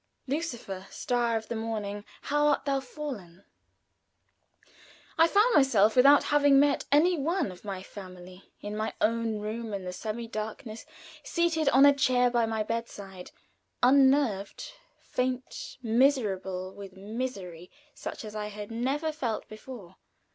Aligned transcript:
"Lucifer, 0.25 0.87
Star 0.89 1.37
of 1.37 1.47
the 1.47 1.55
Morning! 1.55 2.03
How 2.23 2.47
art 2.47 2.65
thou 2.65 2.79
fallen!" 2.79 3.45
I 5.15 5.27
found 5.27 5.53
myself, 5.53 5.95
without 5.95 6.23
having 6.23 6.59
met 6.59 6.85
any 6.91 7.19
one 7.19 7.51
of 7.51 7.63
my 7.63 7.83
family, 7.83 8.51
in 8.61 8.75
my 8.75 8.95
own 8.99 9.37
room, 9.41 9.75
in 9.75 9.83
the 9.85 9.93
semi 9.93 10.25
darkness, 10.27 10.87
seated 11.23 11.69
on 11.69 11.85
a 11.85 11.93
chair 11.93 12.31
by 12.31 12.47
my 12.47 12.63
bedside, 12.63 13.29
unnerved, 13.83 14.73
faint, 15.03 15.77
miserable 15.83 16.73
with 16.73 16.93
a 16.93 16.99
misery 16.99 17.69
such 17.93 18.25
as 18.25 18.35
I 18.35 18.47
had 18.47 18.71
never 18.71 19.11
felt 19.11 19.47
before. 19.47 19.97